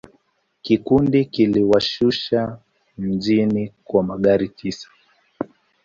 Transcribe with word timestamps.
Kikundi 0.61 1.25
kiliwashusha 1.25 2.57
mjini 2.97 3.73
kwa 3.83 4.03
magari 4.03 4.49
tisa. 4.49 4.87